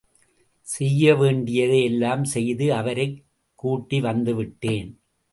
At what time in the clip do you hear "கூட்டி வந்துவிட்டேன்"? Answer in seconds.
3.55-4.89